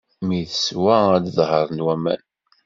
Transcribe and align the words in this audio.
Mi 0.27 0.39
teswa, 0.51 0.95
ad 1.15 1.23
d-ḍehṛen 1.25 1.79
waman. 1.85 2.21